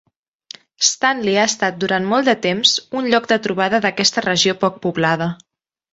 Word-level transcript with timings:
Stanley 0.87 1.35
ha 1.41 1.43
estat 1.49 1.77
durant 1.83 2.09
molt 2.13 2.31
de 2.31 2.35
temps 2.47 2.73
un 3.01 3.13
lloc 3.15 3.29
de 3.33 3.41
trobada 3.49 3.85
d'aquesta 3.85 4.25
regió 4.29 4.57
poc 4.65 4.85
poblada. 4.87 5.29